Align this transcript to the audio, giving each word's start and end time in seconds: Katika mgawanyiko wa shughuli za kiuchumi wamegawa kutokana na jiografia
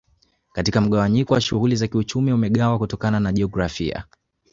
Katika 0.53 0.81
mgawanyiko 0.81 1.33
wa 1.33 1.41
shughuli 1.41 1.75
za 1.75 1.87
kiuchumi 1.87 2.31
wamegawa 2.31 2.77
kutokana 2.77 3.19
na 3.19 3.33
jiografia 3.33 4.05